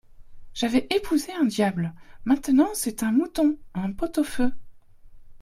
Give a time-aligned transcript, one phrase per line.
[0.55, 1.93] J’avais épousé un diable,…
[2.25, 4.51] maintenant c’est un mouton, un pot-au-feu!…